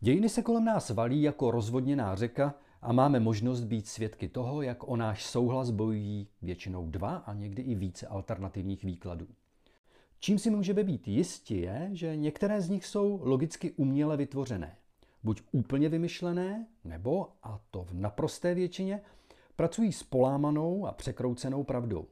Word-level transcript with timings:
Dějiny 0.00 0.28
se 0.28 0.42
kolem 0.42 0.64
nás 0.64 0.90
valí 0.90 1.22
jako 1.22 1.50
rozvodněná 1.50 2.14
řeka 2.14 2.54
a 2.82 2.92
máme 2.92 3.20
možnost 3.20 3.64
být 3.64 3.88
svědky 3.88 4.28
toho, 4.28 4.62
jak 4.62 4.88
o 4.88 4.96
náš 4.96 5.24
souhlas 5.26 5.70
bojují 5.70 6.28
většinou 6.42 6.86
dva 6.86 7.16
a 7.16 7.34
někdy 7.34 7.62
i 7.62 7.74
více 7.74 8.06
alternativních 8.06 8.84
výkladů. 8.84 9.26
Čím 10.20 10.38
si 10.38 10.50
můžeme 10.50 10.84
být 10.84 11.08
jistí 11.08 11.60
je, 11.60 11.90
že 11.92 12.16
některé 12.16 12.60
z 12.60 12.68
nich 12.68 12.86
jsou 12.86 13.20
logicky 13.22 13.72
uměle 13.72 14.16
vytvořené. 14.16 14.76
Buď 15.22 15.42
úplně 15.52 15.88
vymyšlené, 15.88 16.66
nebo, 16.84 17.28
a 17.42 17.60
to 17.70 17.84
v 17.84 17.94
naprosté 17.94 18.54
většině, 18.54 19.00
pracují 19.58 19.92
s 19.92 20.02
polámanou 20.02 20.86
a 20.86 20.92
překroucenou 20.92 21.64
pravdou. 21.64 22.06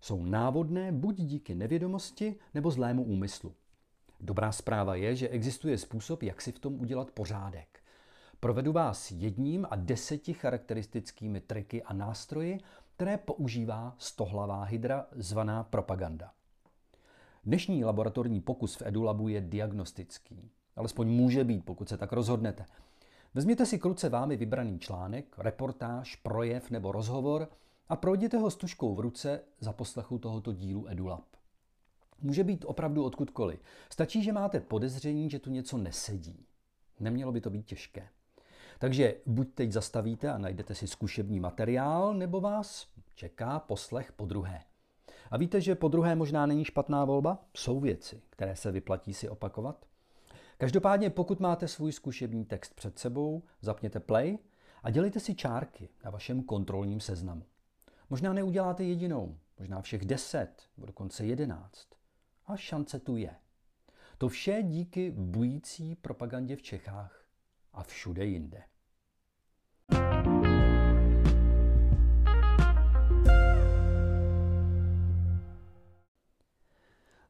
Jsou 0.00 0.24
návodné 0.24 0.92
buď 0.92 1.16
díky 1.16 1.54
nevědomosti 1.54 2.36
nebo 2.54 2.70
zlému 2.70 3.04
úmyslu. 3.04 3.54
Dobrá 4.20 4.52
zpráva 4.52 4.94
je, 4.94 5.16
že 5.16 5.28
existuje 5.28 5.78
způsob, 5.78 6.22
jak 6.22 6.42
si 6.42 6.52
v 6.52 6.58
tom 6.58 6.80
udělat 6.80 7.10
pořádek. 7.10 7.80
Provedu 8.40 8.72
vás 8.72 9.10
jedním 9.10 9.66
a 9.70 9.76
deseti 9.76 10.34
charakteristickými 10.34 11.40
triky 11.40 11.82
a 11.82 11.92
nástroji, 11.92 12.60
které 12.94 13.16
používá 13.16 13.94
stohlavá 13.98 14.64
hydra 14.64 15.06
zvaná 15.12 15.64
propaganda. 15.64 16.30
Dnešní 17.44 17.84
laboratorní 17.84 18.40
pokus 18.40 18.76
v 18.76 18.82
EduLabu 18.86 19.28
je 19.28 19.40
diagnostický. 19.40 20.50
Alespoň 20.76 21.08
může 21.08 21.44
být, 21.44 21.64
pokud 21.64 21.88
se 21.88 21.96
tak 21.96 22.12
rozhodnete. 22.12 22.64
Vezměte 23.36 23.66
si 23.66 23.78
kruce 23.78 24.08
vámi 24.08 24.36
vybraný 24.36 24.78
článek, 24.78 25.34
reportáž, 25.38 26.16
projev 26.16 26.70
nebo 26.70 26.92
rozhovor 26.92 27.48
a 27.88 27.96
projděte 27.96 28.38
ho 28.38 28.50
s 28.50 28.56
tuškou 28.56 28.94
v 28.94 29.00
ruce 29.00 29.40
za 29.60 29.72
poslechu 29.72 30.18
tohoto 30.18 30.52
dílu 30.52 30.88
EduLab. 30.88 31.24
Může 32.20 32.44
být 32.44 32.64
opravdu 32.68 33.04
odkudkoliv. 33.04 33.60
Stačí, 33.90 34.22
že 34.22 34.32
máte 34.32 34.60
podezření, 34.60 35.30
že 35.30 35.38
tu 35.38 35.50
něco 35.50 35.78
nesedí. 35.78 36.46
Nemělo 37.00 37.32
by 37.32 37.40
to 37.40 37.50
být 37.50 37.66
těžké. 37.66 38.08
Takže 38.78 39.14
buď 39.26 39.48
teď 39.54 39.72
zastavíte 39.72 40.32
a 40.32 40.38
najdete 40.38 40.74
si 40.74 40.86
zkušební 40.86 41.40
materiál, 41.40 42.14
nebo 42.14 42.40
vás 42.40 42.88
čeká 43.14 43.58
poslech 43.58 44.12
po 44.12 44.26
druhé. 44.26 44.62
A 45.30 45.36
víte, 45.36 45.60
že 45.60 45.74
po 45.74 45.88
druhé 45.88 46.14
možná 46.14 46.46
není 46.46 46.64
špatná 46.64 47.04
volba? 47.04 47.38
Jsou 47.56 47.80
věci, 47.80 48.22
které 48.30 48.56
se 48.56 48.72
vyplatí 48.72 49.14
si 49.14 49.28
opakovat. 49.28 49.86
Každopádně, 50.58 51.10
pokud 51.10 51.40
máte 51.40 51.68
svůj 51.68 51.92
zkušební 51.92 52.44
text 52.44 52.74
před 52.74 52.98
sebou, 52.98 53.42
zapněte 53.60 54.00
play 54.00 54.38
a 54.82 54.90
dělejte 54.90 55.20
si 55.20 55.34
čárky 55.34 55.88
na 56.04 56.10
vašem 56.10 56.42
kontrolním 56.42 57.00
seznamu. 57.00 57.42
Možná 58.10 58.32
neuděláte 58.32 58.84
jedinou, 58.84 59.38
možná 59.58 59.82
všech 59.82 60.04
deset, 60.04 60.62
nebo 60.76 60.86
dokonce 60.86 61.26
jedenáct. 61.26 61.88
A 62.46 62.56
šance 62.56 63.00
tu 63.00 63.16
je. 63.16 63.36
To 64.18 64.28
vše 64.28 64.62
díky 64.62 65.10
bující 65.10 65.94
propagandě 65.94 66.56
v 66.56 66.62
Čechách 66.62 67.24
a 67.72 67.82
všude 67.82 68.24
jinde. 68.24 68.62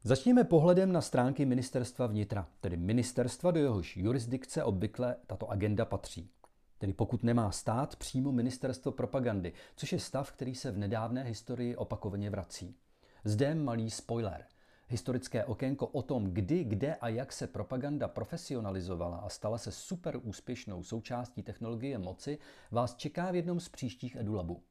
Začněme 0.03 0.43
pohledem 0.43 0.91
na 0.91 1.01
stránky 1.01 1.45
ministerstva 1.45 2.07
vnitra, 2.07 2.47
tedy 2.61 2.77
ministerstva, 2.77 3.51
do 3.51 3.59
jehož 3.59 3.97
jurisdikce 3.97 4.63
obvykle 4.63 5.15
tato 5.27 5.49
agenda 5.51 5.85
patří. 5.85 6.29
Tedy 6.77 6.93
pokud 6.93 7.23
nemá 7.23 7.51
stát 7.51 7.95
přímo 7.95 8.31
ministerstvo 8.31 8.91
propagandy, 8.91 9.53
což 9.75 9.91
je 9.91 9.99
stav, 9.99 10.31
který 10.31 10.55
se 10.55 10.71
v 10.71 10.77
nedávné 10.77 11.23
historii 11.23 11.75
opakovaně 11.75 12.29
vrací. 12.29 12.75
Zde 13.23 13.55
malý 13.55 13.91
spoiler– 13.91 14.45
historické 14.89 15.45
okénko 15.45 15.87
o 15.87 16.01
tom, 16.01 16.31
kdy, 16.33 16.63
kde 16.63 16.95
a 16.95 17.07
jak 17.07 17.33
se 17.33 17.47
propaganda 17.47 18.07
profesionalizovala 18.07 19.17
a 19.17 19.29
stala 19.29 19.57
se 19.57 19.71
super 19.71 20.19
úspěšnou 20.23 20.83
součástí 20.83 21.43
technologie 21.43 21.97
moci, 21.97 22.37
vás 22.71 22.95
čeká 22.95 23.31
v 23.31 23.35
jednom 23.35 23.59
z 23.59 23.69
příštích 23.69 24.15
edulabů. 24.15 24.63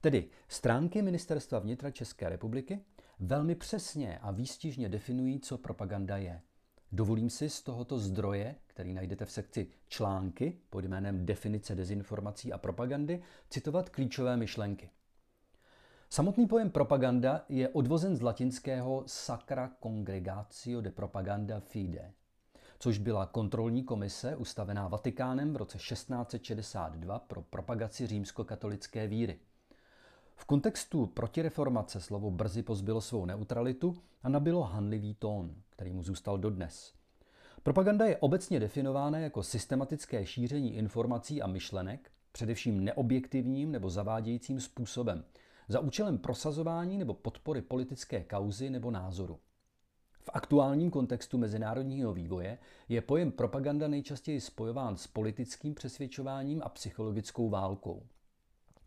Tedy 0.00 0.28
stránky 0.48 1.02
Ministerstva 1.02 1.58
vnitra 1.58 1.90
České 1.90 2.28
republiky 2.28 2.80
velmi 3.22 3.54
přesně 3.54 4.18
a 4.18 4.30
výstižně 4.30 4.88
definují, 4.88 5.40
co 5.40 5.58
propaganda 5.58 6.16
je. 6.16 6.40
Dovolím 6.92 7.30
si 7.30 7.50
z 7.50 7.62
tohoto 7.62 7.98
zdroje, 7.98 8.54
který 8.66 8.94
najdete 8.94 9.24
v 9.24 9.32
sekci 9.32 9.70
články 9.88 10.58
pod 10.70 10.84
jménem 10.84 11.26
Definice 11.26 11.74
dezinformací 11.74 12.52
a 12.52 12.58
propagandy, 12.58 13.22
citovat 13.50 13.88
klíčové 13.88 14.36
myšlenky. 14.36 14.90
Samotný 16.10 16.46
pojem 16.46 16.70
propaganda 16.70 17.44
je 17.48 17.68
odvozen 17.68 18.16
z 18.16 18.22
latinského 18.22 19.04
Sacra 19.06 19.70
Congregatio 19.82 20.80
de 20.80 20.90
Propaganda 20.90 21.60
Fide, 21.60 22.12
což 22.78 22.98
byla 22.98 23.26
kontrolní 23.26 23.84
komise 23.84 24.36
ustavená 24.36 24.88
Vatikánem 24.88 25.52
v 25.52 25.56
roce 25.56 25.78
1662 25.78 27.18
pro 27.18 27.42
propagaci 27.42 28.06
římskokatolické 28.06 29.06
víry. 29.06 29.40
V 30.34 30.44
kontextu 30.44 31.06
protireformace 31.06 32.00
slovo 32.00 32.30
brzy 32.30 32.62
pozbylo 32.62 33.00
svou 33.00 33.24
neutralitu 33.24 33.96
a 34.22 34.28
nabilo 34.28 34.62
hanlivý 34.62 35.14
tón, 35.14 35.54
který 35.70 35.92
mu 35.92 36.02
zůstal 36.02 36.38
dodnes. 36.38 36.92
Propaganda 37.62 38.06
je 38.06 38.16
obecně 38.16 38.60
definována 38.60 39.18
jako 39.18 39.42
systematické 39.42 40.26
šíření 40.26 40.76
informací 40.76 41.42
a 41.42 41.46
myšlenek, 41.46 42.10
především 42.32 42.84
neobjektivním 42.84 43.72
nebo 43.72 43.90
zavádějícím 43.90 44.60
způsobem– 44.60 45.24
za 45.68 45.80
účelem 45.80 46.18
prosazování 46.18 46.98
nebo 46.98 47.14
podpory 47.14 47.62
politické 47.62 48.24
kauzy 48.24 48.70
nebo 48.70 48.90
názoru. 48.90 49.38
V 50.20 50.30
aktuálním 50.32 50.90
kontextu 50.90 51.38
mezinárodního 51.38 52.12
vývoje 52.12 52.58
je 52.88 53.00
pojem 53.00 53.32
propaganda 53.32 53.88
nejčastěji 53.88 54.40
spojován 54.40 54.96
s 54.96 55.06
politickým 55.06 55.74
přesvědčováním 55.74 56.62
a 56.64 56.68
psychologickou 56.68 57.48
válkou. 57.48 58.06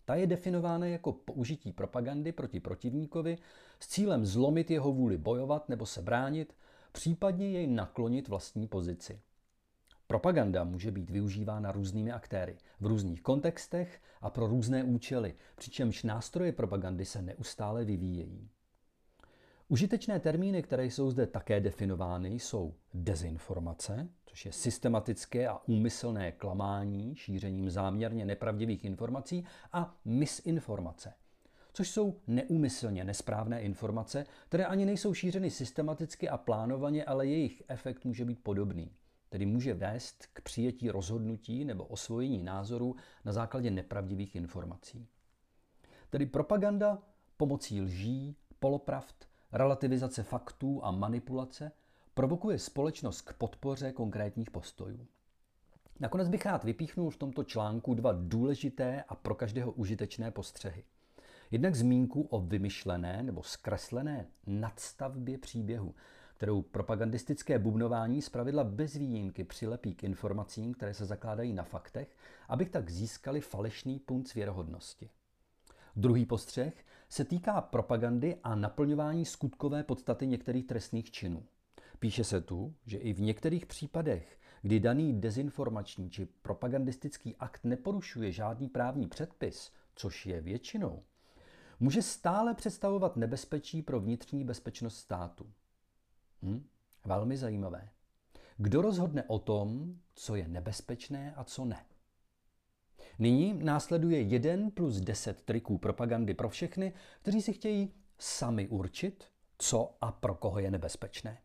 Ta 0.06 0.16
je 0.16 0.28
definována 0.28 0.86
jako 0.86 1.14
použití 1.14 1.72
propagandy 1.72 2.32
proti 2.32 2.60
protivníkovi 2.60 3.38
s 3.80 3.88
cílem 3.88 4.26
zlomit 4.26 4.72
jeho 4.72 4.94
vůli 4.94 5.18
bojovat 5.18 5.70
nebo 5.70 5.86
se 5.86 6.02
bránit, 6.02 6.56
případně 6.92 7.50
jej 7.50 7.68
naklonit 7.68 8.28
vlastní 8.28 8.68
pozici. 8.68 9.22
Propaganda 10.08 10.64
může 10.64 10.92
být 10.92 11.10
využívána 11.10 11.72
různými 11.72 12.12
aktéry, 12.12 12.58
v 12.80 12.86
různých 12.86 13.22
kontextech 13.22 14.02
a 14.22 14.30
pro 14.30 14.48
různé 14.48 14.84
účely, 14.84 15.36
přičemž 15.56 16.04
nástroje 16.04 16.52
propagandy 16.52 17.06
se 17.06 17.22
neustále 17.22 17.86
vyvíjejí. 17.86 18.50
Užitečné 19.68 20.20
termíny, 20.20 20.64
které 20.64 20.86
jsou 20.86 21.12
zde 21.12 21.28
také 21.28 21.60
definovány, 21.60 22.30
jsou 22.30 22.76
dezinformace, 22.94 24.10
což 24.26 24.46
je 24.46 24.52
systematické 24.52 25.48
a 25.48 25.58
úmyslné 25.68 26.32
klamání 26.32 27.16
šířením 27.16 27.70
záměrně 27.70 28.26
nepravdivých 28.26 28.86
informací, 28.86 29.46
a 29.74 29.98
misinformace, 30.06 31.14
což 31.74 31.90
jsou 31.90 32.20
neúmyslně 32.28 33.04
nesprávné 33.04 33.62
informace, 33.62 34.26
které 34.48 34.66
ani 34.66 34.86
nejsou 34.86 35.14
šířeny 35.14 35.52
systematicky 35.52 36.30
a 36.30 36.38
plánovaně, 36.38 37.06
ale 37.06 37.28
jejich 37.28 37.64
efekt 37.68 38.06
může 38.06 38.26
být 38.26 38.44
podobný 38.44 38.92
tedy 39.36 39.46
může 39.46 39.74
vést 39.74 40.26
k 40.34 40.42
přijetí 40.42 40.90
rozhodnutí 40.90 41.66
nebo 41.66 41.86
osvojení 41.86 42.44
názoru 42.44 42.96
na 43.26 43.32
základě 43.32 43.72
nepravdivých 43.72 44.36
informací. 44.36 45.08
Tedy 46.10 46.26
propaganda 46.26 47.04
pomocí 47.38 47.82
lží, 47.82 48.36
polopravd, 48.60 49.28
relativizace 49.56 50.24
faktů 50.24 50.86
a 50.86 50.92
manipulace 50.92 51.72
provokuje 52.14 52.60
společnost 52.60 53.22
k 53.22 53.34
podpoře 53.34 53.92
konkrétních 53.92 54.52
postojů. 54.52 55.08
Nakonec 56.00 56.30
bych 56.30 56.46
rád 56.46 56.64
vypíchnul 56.64 57.10
v 57.10 57.18
tomto 57.18 57.44
článku 57.44 57.94
dva 57.94 58.12
důležité 58.14 59.04
a 59.08 59.16
pro 59.16 59.36
každého 59.36 59.72
užitečné 59.72 60.32
postřehy. 60.32 60.84
Jednak 61.52 61.76
zmínku 61.76 62.22
o 62.22 62.40
vymyšlené 62.42 63.24
nebo 63.24 63.44
zkreslené 63.44 64.28
nadstavbě 64.48 65.38
příběhu, 65.38 65.96
kterou 66.34 66.62
propagandistické 66.62 67.60
bubnování 67.60 68.22
zpravidla 68.22 68.64
bez 68.64 68.94
výjimky 68.94 69.44
přilepí 69.44 69.96
k 69.96 70.04
informacím, 70.04 70.74
které 70.74 70.94
se 70.94 71.06
zakládají 71.06 71.54
na 71.54 71.64
faktech, 71.64 72.18
abych 72.50 72.70
tak 72.70 72.90
získali 72.90 73.42
falešný 73.42 74.00
punt 74.00 74.34
věrohodnosti. 74.34 75.10
Druhý 75.96 76.26
postřeh 76.26 76.86
se 77.10 77.26
týká 77.26 77.62
propagandy 77.62 78.38
a 78.44 78.56
naplňování 78.56 79.26
skutkové 79.26 79.84
podstaty 79.84 80.28
některých 80.28 80.66
trestných 80.66 81.12
činů. 81.12 81.44
Píše 82.00 82.24
se 82.24 82.42
tu, 82.42 82.76
že 82.86 82.98
i 82.98 83.14
v 83.14 83.22
některých 83.22 83.66
případech, 83.66 84.40
kdy 84.62 84.80
daný 84.80 85.22
dezinformační 85.22 86.10
či 86.10 86.26
propagandistický 86.26 87.36
akt 87.36 87.64
neporušuje 87.64 88.32
žádný 88.32 88.70
právní 88.70 89.08
předpis, 89.08 89.72
což 89.96 90.26
je 90.26 90.42
většinou, 90.42 91.04
může 91.80 92.02
stále 92.02 92.54
představovat 92.54 93.16
nebezpečí 93.16 93.82
pro 93.82 94.00
vnitřní 94.00 94.44
bezpečnost 94.44 94.98
státu. 94.98 95.52
Hm? 96.42 96.68
Velmi 97.06 97.38
zajímavé. 97.38 97.90
Kdo 98.58 98.82
rozhodne 98.82 99.24
o 99.24 99.40
tom, 99.40 100.00
co 100.14 100.36
je 100.36 100.48
nebezpečné 100.48 101.34
a 101.36 101.44
co 101.44 101.66
ne? 101.66 101.86
Nyní 103.20 103.54
následuje 103.64 104.22
1 104.22 104.70
plus 104.74 105.00
10 105.00 105.42
triků 105.42 105.78
propagandy 105.78 106.34
pro 106.34 106.50
všechny, 106.50 106.94
kteří 107.22 107.42
si 107.42 107.54
chtějí 107.54 107.94
sami 108.20 108.68
určit, 108.68 109.26
co 109.58 109.96
a 110.02 110.12
pro 110.12 110.36
koho 110.36 110.60
je 110.60 110.72
nebezpečné. 110.72 111.38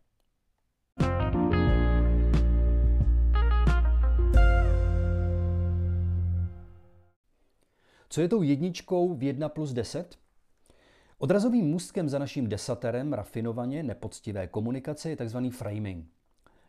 Co 8.08 8.20
je 8.20 8.28
tou 8.28 8.42
jedničkou 8.42 9.14
v 9.14 9.22
1 9.22 9.48
plus 9.48 9.72
10? 9.72 10.18
Odrazovým 11.18 11.66
můstkem 11.66 12.08
za 12.08 12.18
naším 12.18 12.48
desaterem 12.48 13.12
rafinovaně 13.12 13.82
nepoctivé 13.82 14.46
komunikace 14.46 15.10
je 15.10 15.16
tzv. 15.16 15.38
framing. 15.50 16.19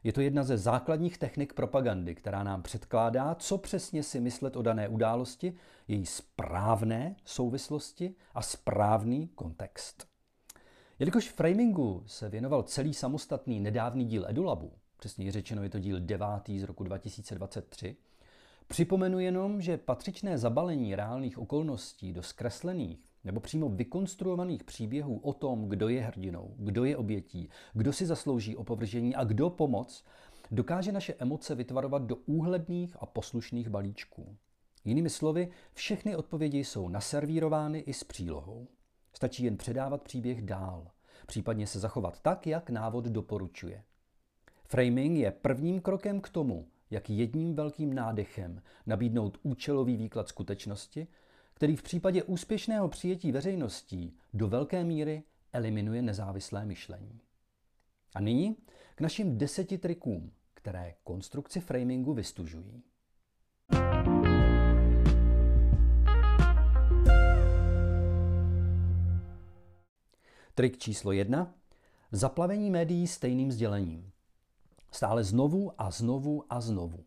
Je 0.04 0.14
to 0.14 0.22
jedna 0.22 0.44
ze 0.44 0.58
základních 0.58 1.18
technik 1.18 1.54
propagandy, 1.54 2.16
která 2.16 2.44
nám 2.44 2.64
předkládá, 2.64 3.36
co 3.36 3.58
přesně 3.58 4.04
si 4.04 4.20
myslet 4.20 4.56
o 4.56 4.62
dané 4.62 4.88
události, 4.88 5.54
její 5.88 6.06
správné 6.06 7.16
souvislosti 7.26 8.16
a 8.34 8.42
správný 8.42 9.28
kontext. 9.28 10.08
Jelikož 11.00 11.30
framingu 11.30 12.04
se 12.08 12.30
věnoval 12.30 12.64
celý 12.64 12.94
samostatný 12.94 13.60
nedávný 13.60 14.06
díl 14.06 14.26
EduLabu, 14.28 14.74
přesně 14.98 15.32
řečeno 15.32 15.64
je 15.64 15.70
to 15.70 15.80
díl 15.80 16.00
devátý 16.00 16.60
z 16.60 16.64
roku 16.64 16.84
2023, 16.84 17.96
připomenu 18.68 19.20
jenom, 19.20 19.62
že 19.62 19.78
patřičné 19.78 20.38
zabalení 20.38 20.96
reálných 20.96 21.38
okolností 21.38 22.14
do 22.14 22.24
zkreslených 22.24 23.11
nebo 23.24 23.40
přímo 23.40 23.70
vykonstruovaných 23.70 24.64
příběhů 24.64 25.18
o 25.18 25.34
tom, 25.34 25.70
kdo 25.70 25.90
je 25.90 26.02
hrdinou, 26.02 26.54
kdo 26.58 26.86
je 26.86 26.98
obětí, 26.98 27.50
kdo 27.74 27.94
si 27.94 28.06
zaslouží 28.06 28.56
opovržení 28.56 29.16
a 29.16 29.24
kdo 29.24 29.50
pomoc, 29.50 30.06
dokáže 30.52 30.92
naše 30.92 31.14
emoce 31.14 31.56
vytvarovat 31.56 32.02
do 32.02 32.16
úhledných 32.16 32.98
a 33.00 33.06
poslušných 33.06 33.70
balíčků. 33.70 34.38
Jinými 34.86 35.10
slovy, 35.10 35.50
všechny 35.74 36.16
odpovědi 36.16 36.60
jsou 36.60 36.90
naservírovány 36.90 37.80
i 37.80 37.94
s 37.94 38.04
přílohou. 38.04 38.68
Stačí 39.14 39.44
jen 39.44 39.58
předávat 39.58 40.02
příběh 40.02 40.42
dál, 40.42 40.88
případně 41.28 41.68
se 41.68 41.80
zachovat 41.80 42.20
tak, 42.22 42.48
jak 42.48 42.70
návod 42.70 43.06
doporučuje. 43.06 43.84
Framing 44.66 45.18
je 45.18 45.32
prvním 45.32 45.82
krokem 45.82 46.22
k 46.22 46.30
tomu, 46.30 46.68
jak 46.92 47.10
jedním 47.10 47.56
velkým 47.56 47.94
nádechem 47.94 48.62
nabídnout 48.86 49.38
účelový 49.44 49.98
výklad 49.98 50.28
skutečnosti, 50.28 51.08
který 51.62 51.76
v 51.76 51.84
případě 51.84 52.24
úspěšného 52.24 52.88
přijetí 52.88 53.32
veřejností 53.32 54.18
do 54.34 54.48
velké 54.48 54.84
míry 54.84 55.24
eliminuje 55.54 56.02
nezávislé 56.02 56.66
myšlení. 56.66 57.22
A 58.16 58.22
nyní 58.22 58.56
k 58.96 59.02
našim 59.02 59.38
deseti 59.38 59.78
trikům, 59.78 60.32
které 60.54 60.94
konstrukci 61.04 61.60
framingu 61.60 62.14
vystužují. 62.14 62.84
Trik 70.54 70.78
číslo 70.78 71.12
jedna. 71.12 71.54
Zaplavení 72.12 72.72
médií 72.72 73.08
stejným 73.08 73.52
sdělením. 73.52 74.12
Stále 74.92 75.24
znovu 75.24 75.72
a 75.78 75.92
znovu 75.92 76.44
a 76.50 76.62
znovu. 76.62 77.06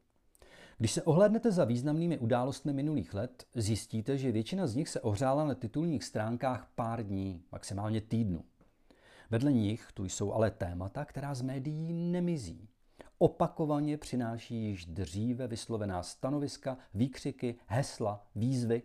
Když 0.79 0.93
se 0.93 1.03
ohlédnete 1.03 1.53
za 1.53 1.65
významnými 1.65 2.19
událostmi 2.19 2.73
minulých 2.73 3.15
let, 3.15 3.47
zjistíte, 3.55 4.19
že 4.19 4.33
většina 4.33 4.67
z 4.67 4.75
nich 4.75 4.89
se 4.89 5.01
ohřála 5.01 5.45
na 5.45 5.55
titulních 5.55 6.05
stránkách 6.05 6.69
pár 6.75 7.07
dní, 7.07 7.43
maximálně 7.53 8.01
týdnu. 8.01 8.45
Vedle 9.31 9.53
nich 9.53 9.89
tu 9.95 10.05
jsou 10.05 10.33
ale 10.33 10.51
témata, 10.51 11.05
která 11.05 11.35
z 11.35 11.43
médií 11.43 11.93
nemizí. 11.93 12.69
Opakovaně 13.19 13.99
přináší 13.99 14.55
již 14.55 14.87
dříve 14.87 15.47
vyslovená 15.47 16.03
stanoviska, 16.03 16.79
výkřiky, 16.95 17.59
hesla, 17.67 18.27
výzvy. 18.35 18.83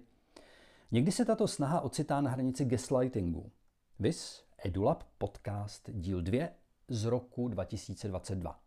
Někdy 0.92 1.12
se 1.12 1.26
tato 1.26 1.48
snaha 1.48 1.82
ocitá 1.82 2.22
na 2.22 2.32
hranici 2.32 2.66
gaslightingu. 2.66 3.52
Vis 4.00 4.44
EduLab 4.66 5.04
podcast 5.18 5.90
díl 5.94 6.22
2 6.22 6.48
z 6.88 7.06
roku 7.06 7.48
2022. 7.48 8.60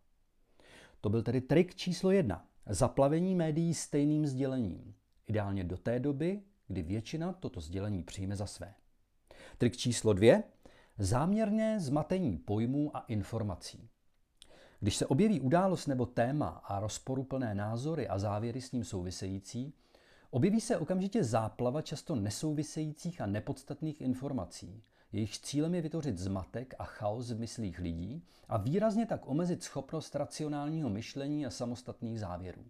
To 1.00 1.10
byl 1.10 1.22
tedy 1.22 1.40
trik 1.40 1.74
číslo 1.74 2.10
jedna. 2.10 2.46
Zaplavení 2.66 3.34
médií 3.34 3.74
stejným 3.74 4.26
sdělením. 4.26 4.94
Ideálně 5.26 5.64
do 5.64 5.76
té 5.76 6.00
doby, 6.00 6.42
kdy 6.68 6.82
většina 6.82 7.32
toto 7.32 7.60
sdělení 7.60 8.02
přijme 8.02 8.36
za 8.36 8.46
své. 8.46 8.74
Trik 9.58 9.76
číslo 9.76 10.12
dvě. 10.12 10.42
Záměrné 10.98 11.80
zmatení 11.80 12.38
pojmů 12.38 12.96
a 12.96 13.00
informací. 13.00 13.88
Když 14.80 14.96
se 14.96 15.06
objeví 15.06 15.40
událost 15.40 15.86
nebo 15.86 16.06
téma 16.06 16.48
a 16.48 16.80
rozporuplné 16.80 17.54
názory 17.54 18.08
a 18.08 18.18
závěry 18.18 18.60
s 18.60 18.72
ním 18.72 18.84
související, 18.84 19.74
objeví 20.30 20.60
se 20.60 20.78
okamžitě 20.78 21.24
záplava 21.24 21.82
často 21.82 22.16
nesouvisejících 22.16 23.20
a 23.20 23.26
nepodstatných 23.26 24.00
informací, 24.00 24.82
jejich 25.12 25.38
cílem 25.38 25.74
je 25.74 25.82
vytvořit 25.82 26.18
zmatek 26.18 26.74
a 26.78 26.84
chaos 26.84 27.30
v 27.30 27.38
myslích 27.38 27.78
lidí 27.78 28.22
a 28.48 28.56
výrazně 28.56 29.06
tak 29.06 29.28
omezit 29.28 29.62
schopnost 29.62 30.16
racionálního 30.16 30.90
myšlení 30.90 31.46
a 31.46 31.50
samostatných 31.50 32.20
závěrů. 32.20 32.64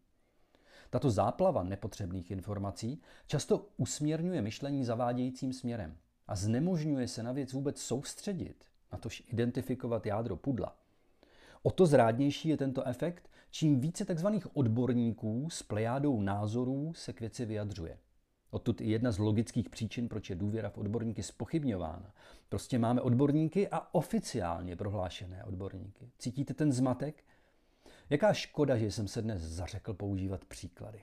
Tato 0.90 1.10
záplava 1.10 1.62
nepotřebných 1.62 2.30
informací 2.30 3.00
často 3.26 3.68
usměrňuje 3.76 4.42
myšlení 4.42 4.84
zavádějícím 4.84 5.52
směrem 5.52 5.96
a 6.28 6.36
znemožňuje 6.36 7.08
se 7.08 7.22
na 7.22 7.32
věc 7.32 7.52
vůbec 7.52 7.80
soustředit, 7.80 8.64
natož 8.92 9.22
identifikovat 9.26 10.06
jádro 10.06 10.36
pudla. 10.36 10.76
O 11.62 11.70
to 11.70 11.86
zrádnější 11.86 12.48
je 12.48 12.56
tento 12.56 12.86
efekt, 12.86 13.30
čím 13.50 13.80
více 13.80 14.04
tzv. 14.04 14.26
odborníků 14.52 15.50
s 15.50 15.62
plejádou 15.62 16.20
názorů 16.20 16.92
se 16.94 17.12
k 17.12 17.20
věci 17.20 17.44
vyjadřuje. 17.44 17.98
Odtud 18.52 18.80
i 18.80 18.90
jedna 18.90 19.12
z 19.12 19.18
logických 19.18 19.70
příčin, 19.70 20.08
proč 20.08 20.30
je 20.30 20.36
důvěra 20.36 20.70
v 20.70 20.78
odborníky 20.78 21.22
spochybňována. 21.22 22.14
Prostě 22.48 22.78
máme 22.78 23.00
odborníky 23.00 23.68
a 23.68 23.94
oficiálně 23.94 24.76
prohlášené 24.76 25.44
odborníky. 25.44 26.10
Cítíte 26.18 26.54
ten 26.54 26.72
zmatek? 26.72 27.24
Jaká 28.10 28.32
škoda, 28.32 28.76
že 28.76 28.90
jsem 28.90 29.08
se 29.08 29.22
dnes 29.22 29.42
zařekl 29.42 29.94
používat 29.94 30.44
příklady. 30.44 31.02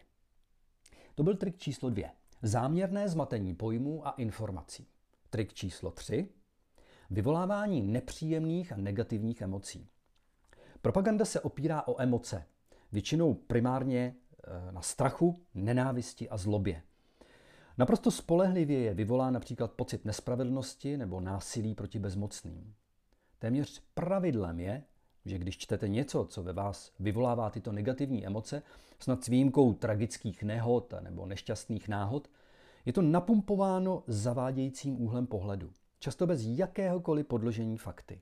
To 1.16 1.24
byl 1.24 1.36
trik 1.36 1.58
číslo 1.58 1.90
dvě. 1.90 2.12
Záměrné 2.42 3.10
zmatení 3.10 3.56
pojmů 3.56 4.08
a 4.08 4.12
informací. 4.12 4.88
Trik 5.30 5.54
číslo 5.54 5.92
tři. 5.92 6.30
Vyvolávání 7.10 7.82
nepříjemných 7.82 8.72
a 8.72 8.78
negativních 8.78 9.42
emocí. 9.42 9.90
Propaganda 10.82 11.26
se 11.26 11.40
opírá 11.40 11.88
o 11.88 12.02
emoce, 12.02 12.46
většinou 12.92 13.34
primárně 13.34 14.16
eh, 14.44 14.72
na 14.72 14.82
strachu, 14.82 15.46
nenávisti 15.54 16.30
a 16.30 16.38
zlobě. 16.38 16.82
Naprosto 17.80 18.12
spolehlivě 18.12 18.80
je 18.80 18.94
vyvolá 18.94 19.32
například 19.32 19.72
pocit 19.72 20.06
nespravedlnosti 20.06 20.98
nebo 20.98 21.22
násilí 21.22 21.76
proti 21.76 22.00
bezmocným. 22.00 22.74
Téměř 23.40 23.84
pravidlem 23.94 24.60
je, 24.60 24.84
že 25.26 25.38
když 25.38 25.58
čtete 25.58 25.88
něco, 25.88 26.26
co 26.26 26.44
ve 26.44 26.54
vás 26.54 26.92
vyvolává 27.00 27.50
tyto 27.50 27.72
negativní 27.72 28.26
emoce, 28.26 28.64
snad 29.00 29.24
s 29.24 29.28
výjimkou 29.28 29.74
tragických 29.74 30.44
nehod 30.44 30.94
nebo 31.02 31.26
nešťastných 31.26 31.88
náhod, 31.88 32.28
je 32.86 32.94
to 32.94 33.02
napumpováno 33.02 34.04
zavádějícím 34.08 35.02
úhlem 35.02 35.28
pohledu, 35.28 35.72
často 36.00 36.28
bez 36.28 36.42
jakéhokoliv 36.44 37.28
podložení 37.28 37.78
fakty. 37.78 38.22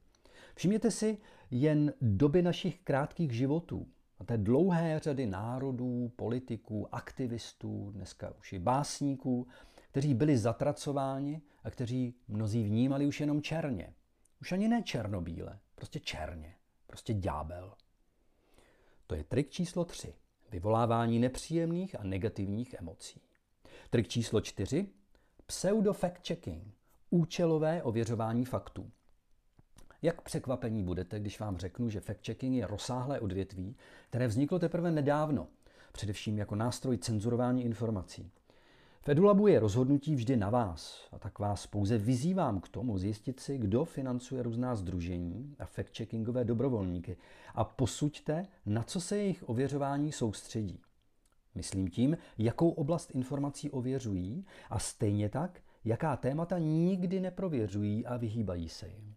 Všimněte 0.56 0.92
si 0.92 1.18
jen 1.52 1.94
doby 2.02 2.42
našich 2.42 2.80
krátkých 2.80 3.32
životů, 3.32 3.88
a 4.20 4.24
té 4.24 4.38
dlouhé 4.38 5.00
řady 5.00 5.26
národů, 5.26 6.12
politiků, 6.16 6.96
aktivistů, 6.96 7.92
dneska 7.92 8.34
už 8.40 8.54
i 8.54 8.60
básníků, 8.60 9.48
kteří 9.92 10.14
byli 10.14 10.38
zatracováni 10.38 11.42
a 11.64 11.70
kteří 11.70 12.16
mnozí 12.28 12.64
vnímali 12.64 13.06
už 13.06 13.20
jenom 13.20 13.42
černě. 13.42 13.94
Už 14.42 14.52
ani 14.52 14.68
ne 14.68 14.84
černobíle, 14.84 15.60
prostě 15.76 16.00
černě, 16.00 16.56
prostě 16.88 17.14
ďábel. 17.14 17.74
To 19.08 19.16
je 19.16 19.24
trik 19.24 19.50
číslo 19.50 19.86
3. 19.86 20.14
Vyvolávání 20.52 21.20
nepříjemných 21.20 22.00
a 22.00 22.04
negativních 22.04 22.74
emocí. 22.74 23.22
Trik 23.90 24.08
číslo 24.08 24.42
4. 24.42 24.88
Pseudo-fact-checking. 25.48 26.72
Účelové 27.10 27.84
ověřování 27.84 28.46
faktů. 28.46 28.92
Jak 30.02 30.22
překvapení 30.22 30.84
budete, 30.84 31.20
když 31.20 31.40
vám 31.40 31.58
řeknu, 31.58 31.90
že 31.90 32.00
fact-checking 32.00 32.54
je 32.54 32.68
rozsáhlé 32.68 33.20
odvětví, 33.20 33.76
které 34.10 34.28
vzniklo 34.28 34.60
teprve 34.60 34.92
nedávno, 34.92 35.48
především 35.92 36.38
jako 36.38 36.56
nástroj 36.56 36.98
cenzurování 36.98 37.64
informací. 37.66 38.32
V 39.02 39.10
EduLabu 39.10 39.48
je 39.48 39.60
rozhodnutí 39.60 40.16
vždy 40.16 40.38
na 40.38 40.50
vás 40.50 41.08
a 41.12 41.20
tak 41.20 41.40
vás 41.40 41.68
pouze 41.68 41.98
vyzývám 41.98 42.62
k 42.62 42.68
tomu 42.68 42.98
zjistit 42.98 43.40
si, 43.40 43.58
kdo 43.58 43.86
financuje 43.86 44.44
různá 44.44 44.76
združení 44.76 45.56
a 45.60 45.66
fact-checkingové 45.66 46.44
dobrovolníky 46.44 47.18
a 47.56 47.64
posuďte, 47.64 48.48
na 48.66 48.84
co 48.84 49.02
se 49.02 49.18
jejich 49.18 49.50
ověřování 49.50 50.12
soustředí. 50.12 50.82
Myslím 51.56 51.88
tím, 51.88 52.18
jakou 52.38 52.70
oblast 52.70 53.16
informací 53.16 53.72
ověřují 53.72 54.46
a 54.70 54.80
stejně 54.80 55.30
tak, 55.30 55.62
jaká 55.86 56.18
témata 56.18 56.58
nikdy 56.58 57.20
neprověřují 57.20 58.06
a 58.06 58.18
vyhýbají 58.18 58.70
se 58.70 58.88
jim. 58.88 59.17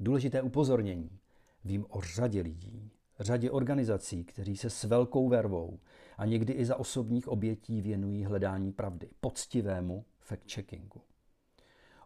Důležité 0.00 0.42
upozornění. 0.42 1.18
Vím 1.64 1.86
o 1.88 2.00
řadě 2.00 2.40
lidí, 2.40 2.90
řadě 3.20 3.50
organizací, 3.50 4.24
kteří 4.24 4.56
se 4.56 4.70
s 4.70 4.84
velkou 4.84 5.28
vervou 5.28 5.78
a 6.18 6.26
někdy 6.26 6.52
i 6.52 6.64
za 6.64 6.76
osobních 6.76 7.28
obětí 7.28 7.82
věnují 7.82 8.24
hledání 8.24 8.72
pravdy, 8.72 9.10
poctivému 9.20 10.04
fact-checkingu. 10.28 11.00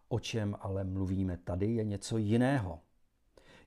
O 0.07 0.19
čem 0.19 0.55
ale 0.59 0.83
mluvíme 0.83 1.37
tady 1.37 1.73
je 1.73 1.83
něco 1.83 2.17
jiného. 2.17 2.79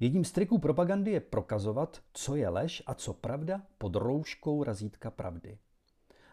Jedním 0.00 0.24
z 0.24 0.32
triků 0.32 0.58
propagandy 0.58 1.10
je 1.10 1.20
prokazovat, 1.20 2.00
co 2.12 2.36
je 2.36 2.48
lež 2.48 2.82
a 2.86 2.94
co 2.94 3.12
pravda 3.12 3.62
pod 3.78 3.96
rouškou 3.96 4.64
razítka 4.64 5.10
pravdy. 5.10 5.58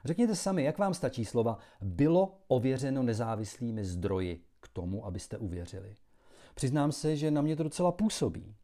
Řekněte 0.06 0.36
sami, 0.36 0.64
jak 0.64 0.78
vám 0.78 0.94
stačí 0.94 1.26
slova 1.26 1.58
bylo 1.82 2.38
ověřeno 2.48 3.04
nezávislými 3.04 3.86
zdroji 3.86 4.44
k 4.60 4.68
tomu, 4.68 5.06
abyste 5.06 5.38
uvěřili. 5.38 5.96
Přiznám 6.56 6.92
se, 6.92 7.16
že 7.16 7.32
na 7.32 7.42
mě 7.42 7.56
to 7.56 7.64
docela 7.64 7.92
působí. 7.92 8.56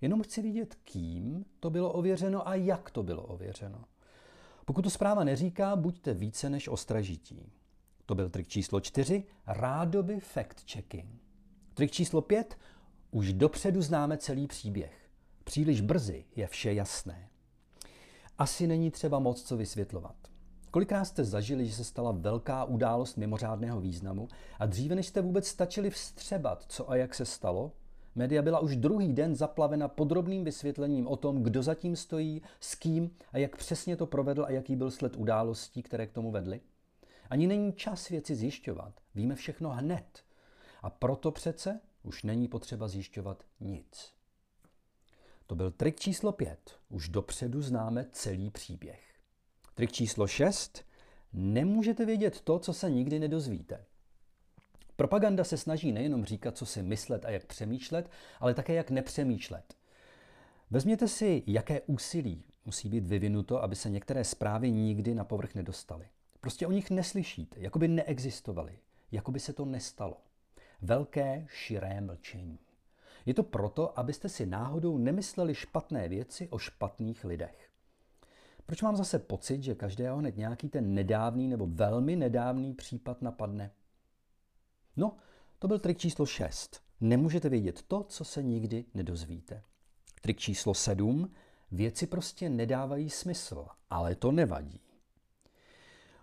Jenom 0.00 0.22
chci 0.22 0.42
vidět, 0.42 0.74
kým 0.74 1.44
to 1.60 1.70
bylo 1.70 1.92
ověřeno 1.92 2.48
a 2.48 2.54
jak 2.54 2.90
to 2.90 3.02
bylo 3.02 3.22
ověřeno. 3.22 3.84
Pokud 4.64 4.82
to 4.82 4.90
zpráva 4.90 5.24
neříká, 5.24 5.76
buďte 5.76 6.14
více 6.14 6.50
než 6.50 6.68
ostražití. 6.68 7.52
To 8.06 8.14
byl 8.14 8.30
trik 8.30 8.48
číslo 8.48 8.80
čtyři, 8.80 9.24
rádoby 9.46 10.16
fact-checking. 10.16 11.08
Trik 11.74 11.90
číslo 11.90 12.22
pět, 12.22 12.58
už 13.10 13.32
dopředu 13.32 13.82
známe 13.82 14.18
celý 14.18 14.46
příběh. 14.46 15.10
Příliš 15.44 15.80
brzy 15.80 16.24
je 16.36 16.46
vše 16.46 16.74
jasné. 16.74 17.28
Asi 18.38 18.66
není 18.66 18.90
třeba 18.90 19.18
moc 19.18 19.42
co 19.42 19.56
vysvětlovat. 19.56 20.16
Kolikrát 20.74 21.04
jste 21.04 21.24
zažili, 21.24 21.66
že 21.66 21.74
se 21.74 21.84
stala 21.84 22.12
velká 22.12 22.64
událost 22.64 23.16
mimořádného 23.16 23.80
významu 23.80 24.28
a 24.58 24.66
dříve 24.66 24.94
než 24.94 25.06
jste 25.06 25.20
vůbec 25.20 25.46
stačili 25.46 25.90
vstřebat, 25.90 26.64
co 26.68 26.90
a 26.90 26.96
jak 26.96 27.14
se 27.14 27.24
stalo, 27.24 27.72
média 28.14 28.42
byla 28.42 28.58
už 28.58 28.76
druhý 28.76 29.12
den 29.12 29.36
zaplavena 29.36 29.88
podrobným 29.88 30.44
vysvětlením 30.44 31.06
o 31.06 31.16
tom, 31.16 31.42
kdo 31.42 31.62
zatím 31.62 31.96
stojí, 31.96 32.42
s 32.60 32.74
kým 32.74 33.10
a 33.32 33.38
jak 33.38 33.56
přesně 33.56 33.96
to 33.96 34.06
provedl 34.06 34.44
a 34.44 34.50
jaký 34.50 34.76
byl 34.76 34.90
sled 34.90 35.16
událostí, 35.16 35.82
které 35.82 36.06
k 36.06 36.12
tomu 36.12 36.30
vedly? 36.30 36.60
Ani 37.30 37.46
není 37.46 37.72
čas 37.72 38.08
věci 38.08 38.34
zjišťovat. 38.34 38.94
Víme 39.14 39.34
všechno 39.34 39.70
hned. 39.70 40.24
A 40.82 40.90
proto 40.90 41.30
přece 41.30 41.80
už 42.02 42.22
není 42.22 42.48
potřeba 42.48 42.88
zjišťovat 42.88 43.44
nic. 43.60 44.12
To 45.46 45.54
byl 45.54 45.70
trik 45.70 46.00
číslo 46.00 46.32
pět. 46.32 46.78
Už 46.88 47.08
dopředu 47.08 47.62
známe 47.62 48.06
celý 48.12 48.50
příběh. 48.50 49.13
Trik 49.74 49.92
číslo 49.92 50.26
6. 50.26 50.84
Nemůžete 51.32 52.06
vědět 52.06 52.40
to, 52.40 52.58
co 52.58 52.72
se 52.72 52.90
nikdy 52.90 53.18
nedozvíte. 53.18 53.84
Propaganda 54.96 55.44
se 55.44 55.56
snaží 55.56 55.92
nejenom 55.92 56.24
říkat, 56.24 56.56
co 56.56 56.66
si 56.66 56.82
myslet 56.82 57.24
a 57.24 57.30
jak 57.30 57.44
přemýšlet, 57.44 58.10
ale 58.40 58.54
také 58.54 58.74
jak 58.74 58.90
nepřemýšlet. 58.90 59.74
Vezměte 60.70 61.08
si, 61.08 61.42
jaké 61.46 61.80
úsilí 61.80 62.44
musí 62.64 62.88
být 62.88 63.06
vyvinuto, 63.06 63.62
aby 63.62 63.76
se 63.76 63.90
některé 63.90 64.24
zprávy 64.24 64.70
nikdy 64.70 65.14
na 65.14 65.24
povrch 65.24 65.54
nedostaly. 65.54 66.08
Prostě 66.40 66.66
o 66.66 66.72
nich 66.72 66.90
neslyšíte, 66.90 67.60
jako 67.60 67.78
by 67.78 67.88
neexistovaly, 67.88 68.78
jako 69.12 69.32
by 69.32 69.40
se 69.40 69.52
to 69.52 69.64
nestalo. 69.64 70.16
Velké, 70.82 71.46
širé 71.50 72.00
mlčení. 72.00 72.58
Je 73.26 73.34
to 73.34 73.42
proto, 73.42 73.98
abyste 73.98 74.28
si 74.28 74.46
náhodou 74.46 74.98
nemysleli 74.98 75.54
špatné 75.54 76.08
věci 76.08 76.48
o 76.48 76.58
špatných 76.58 77.24
lidech. 77.24 77.73
Proč 78.66 78.82
mám 78.82 78.96
zase 78.96 79.18
pocit, 79.18 79.62
že 79.62 79.74
každého 79.74 80.16
hned 80.16 80.36
nějaký 80.36 80.68
ten 80.68 80.94
nedávný 80.94 81.48
nebo 81.48 81.66
velmi 81.66 82.16
nedávný 82.16 82.74
případ 82.74 83.22
napadne? 83.22 83.70
No, 84.96 85.16
to 85.58 85.68
byl 85.68 85.78
trik 85.78 85.98
číslo 85.98 86.26
6. 86.26 86.80
Nemůžete 87.00 87.48
vědět 87.48 87.82
to, 87.82 88.04
co 88.04 88.24
se 88.24 88.42
nikdy 88.42 88.84
nedozvíte. 88.94 89.62
Trik 90.20 90.38
číslo 90.38 90.74
7. 90.74 91.30
Věci 91.72 92.06
prostě 92.06 92.48
nedávají 92.48 93.10
smysl, 93.10 93.66
ale 93.90 94.14
to 94.14 94.32
nevadí. 94.32 94.80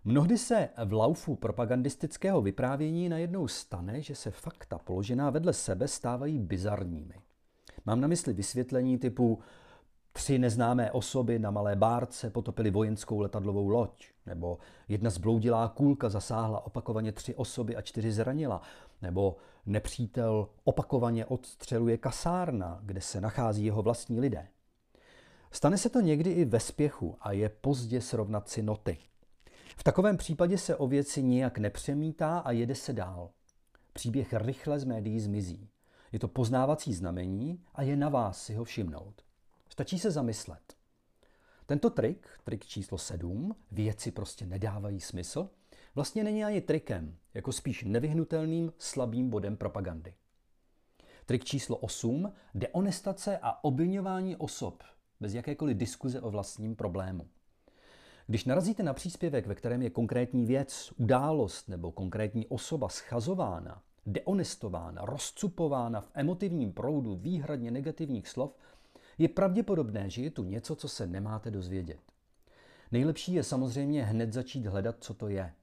Mnohdy 0.03 0.37
se 0.37 0.69
v 0.85 0.93
laufu 0.93 1.35
propagandistického 1.35 2.41
vyprávění 2.41 3.09
najednou 3.09 3.47
stane, 3.47 4.01
že 4.01 4.15
se 4.15 4.31
fakta 4.31 4.77
položená 4.77 5.29
vedle 5.29 5.53
sebe 5.53 5.87
stávají 5.87 6.39
bizarními. 6.39 7.15
Mám 7.85 8.01
na 8.01 8.07
mysli 8.07 8.33
vysvětlení 8.33 8.97
typu 8.97 9.39
Tři 10.13 10.39
neznámé 10.39 10.91
osoby 10.91 11.39
na 11.39 11.51
malé 11.51 11.75
bárce 11.75 12.29
potopily 12.29 12.71
vojenskou 12.71 13.19
letadlovou 13.19 13.67
loď, 13.67 14.07
nebo 14.25 14.57
jedna 14.87 15.09
zbloudilá 15.09 15.67
kůlka 15.67 16.09
zasáhla 16.09 16.65
opakovaně 16.65 17.11
tři 17.11 17.35
osoby 17.35 17.75
a 17.75 17.81
čtyři 17.81 18.11
zranila, 18.11 18.61
nebo 19.01 19.37
nepřítel 19.65 20.47
opakovaně 20.63 21.25
odstřeluje 21.25 21.97
kasárna, 21.97 22.79
kde 22.83 23.01
se 23.01 23.21
nachází 23.21 23.65
jeho 23.65 23.81
vlastní 23.81 24.19
lidé. 24.19 24.47
Stane 25.51 25.77
se 25.77 25.89
to 25.89 26.01
někdy 26.01 26.31
i 26.31 26.45
ve 26.45 26.59
spěchu 26.59 27.15
a 27.21 27.31
je 27.31 27.49
pozdě 27.49 28.01
srovnat 28.01 28.49
si 28.49 28.63
noty. 28.63 28.97
V 29.77 29.83
takovém 29.83 30.17
případě 30.17 30.57
se 30.57 30.75
o 30.75 30.87
věci 30.87 31.23
nijak 31.23 31.57
nepřemítá 31.57 32.39
a 32.39 32.51
jede 32.51 32.75
se 32.75 32.93
dál. 32.93 33.29
Příběh 33.93 34.33
rychle 34.33 34.79
z 34.79 34.83
médií 34.83 35.19
zmizí. 35.19 35.69
Je 36.11 36.19
to 36.19 36.27
poznávací 36.27 36.93
znamení 36.93 37.63
a 37.75 37.81
je 37.81 37.97
na 37.97 38.09
vás 38.09 38.43
si 38.43 38.53
ho 38.53 38.63
všimnout. 38.63 39.21
Stačí 39.71 39.99
se 39.99 40.11
zamyslet. 40.11 40.73
Tento 41.65 41.89
trik, 41.89 42.27
trik 42.43 42.65
číslo 42.65 42.97
7, 42.97 43.55
věci 43.71 44.11
prostě 44.11 44.45
nedávají 44.45 44.99
smysl, 44.99 45.49
vlastně 45.95 46.23
není 46.23 46.43
ani 46.43 46.61
trikem, 46.61 47.17
jako 47.33 47.51
spíš 47.51 47.83
nevyhnutelným 47.83 48.73
slabým 48.77 49.29
bodem 49.29 49.57
propagandy. 49.57 50.13
Trik 51.25 51.45
číslo 51.45 51.77
8, 51.77 52.33
deonestace 52.53 53.39
a 53.41 53.63
obvinování 53.63 54.35
osob 54.35 54.83
bez 55.19 55.33
jakékoliv 55.33 55.77
diskuze 55.77 56.21
o 56.21 56.31
vlastním 56.31 56.75
problému. 56.75 57.27
Když 58.27 58.45
narazíte 58.45 58.83
na 58.83 58.93
příspěvek, 58.93 59.47
ve 59.47 59.55
kterém 59.55 59.81
je 59.81 59.89
konkrétní 59.89 60.45
věc, 60.45 60.93
událost 60.97 61.69
nebo 61.69 61.91
konkrétní 61.91 62.47
osoba 62.47 62.89
schazována, 62.89 63.81
deonestována, 64.05 65.05
rozcupována 65.05 66.01
v 66.01 66.11
emotivním 66.13 66.73
proudu 66.73 67.15
výhradně 67.15 67.71
negativních 67.71 68.27
slov, 68.27 68.57
je 69.21 69.29
pravděpodobné, 69.29 70.09
že 70.09 70.21
je 70.21 70.31
tu 70.31 70.43
něco, 70.43 70.75
co 70.75 70.87
se 70.87 71.07
nemáte 71.07 71.51
dozvědět. 71.51 71.99
Nejlepší 72.91 73.33
je 73.33 73.43
samozřejmě 73.43 74.03
hned 74.03 74.33
začít 74.33 74.65
hledat, 74.65 74.95
co 74.99 75.13
to 75.13 75.27
je. 75.27 75.53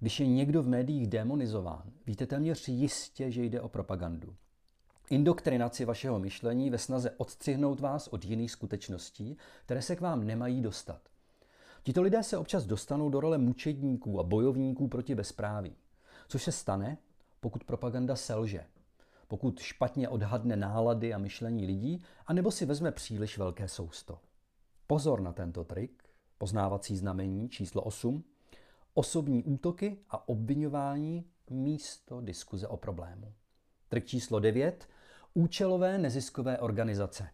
Když 0.00 0.20
je 0.20 0.26
někdo 0.26 0.62
v 0.62 0.68
médiích 0.68 1.06
demonizován, 1.06 1.82
víte 2.06 2.26
téměř 2.26 2.68
jistě, 2.68 3.30
že 3.30 3.44
jde 3.44 3.60
o 3.60 3.68
propagandu. 3.68 4.34
Indoktrinaci 5.10 5.84
vašeho 5.84 6.18
myšlení 6.18 6.70
ve 6.70 6.78
snaze 6.78 7.10
odstřihnout 7.10 7.80
vás 7.80 8.08
od 8.08 8.24
jiných 8.24 8.50
skutečností, 8.50 9.36
které 9.64 9.82
se 9.82 9.96
k 9.96 10.00
vám 10.00 10.26
nemají 10.26 10.60
dostat. 10.60 11.00
Tito 11.82 12.02
lidé 12.02 12.22
se 12.22 12.38
občas 12.38 12.64
dostanou 12.64 13.10
do 13.10 13.20
role 13.20 13.38
mučedníků 13.38 14.20
a 14.20 14.22
bojovníků 14.22 14.88
proti 14.88 15.14
bezpráví. 15.14 15.76
Což 16.28 16.42
se 16.42 16.52
stane, 16.52 16.98
pokud 17.40 17.64
propaganda 17.64 18.16
selže 18.16 18.64
pokud 19.28 19.60
špatně 19.60 20.08
odhadne 20.08 20.56
nálady 20.56 21.14
a 21.14 21.18
myšlení 21.18 21.66
lidí, 21.66 22.02
anebo 22.26 22.50
si 22.50 22.66
vezme 22.66 22.92
příliš 22.92 23.38
velké 23.38 23.68
sousto. 23.68 24.18
Pozor 24.86 25.20
na 25.20 25.32
tento 25.32 25.64
trik, 25.64 26.02
poznávací 26.38 26.96
znamení 26.96 27.48
číslo 27.48 27.82
8, 27.82 28.24
osobní 28.94 29.44
útoky 29.44 29.98
a 30.10 30.28
obvinování 30.28 31.24
místo 31.50 32.20
diskuze 32.20 32.68
o 32.68 32.76
problému. 32.76 33.32
Trik 33.88 34.06
číslo 34.06 34.40
9, 34.40 34.88
účelové 35.34 35.98
neziskové 35.98 36.58
organizace. 36.58 37.28